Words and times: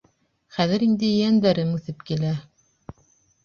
Хәҙер 0.57 0.85
инде 0.85 1.11
ейәндәрем 1.11 1.77
үҫеп 1.77 2.03
килә. 2.11 2.35